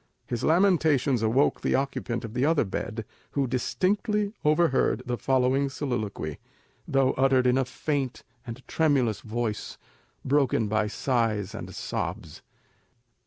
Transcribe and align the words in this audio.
His 0.25 0.43
lamentations 0.43 1.21
awoke 1.21 1.61
the 1.61 1.75
occupant 1.75 2.25
of 2.25 2.33
the 2.33 2.43
other 2.43 2.63
bed, 2.63 3.05
who 3.33 3.45
distinctly 3.45 4.33
overheard 4.43 5.03
the 5.05 5.15
following 5.15 5.69
soliloquy, 5.69 6.39
though 6.87 7.11
uttered 7.11 7.45
in 7.45 7.55
a 7.59 7.65
faint 7.65 8.23
and 8.43 8.67
tremulous 8.67 9.19
voice, 9.21 9.77
broken 10.25 10.67
by 10.67 10.87
sighs 10.87 11.53
and 11.53 11.75
sobs. 11.75 12.41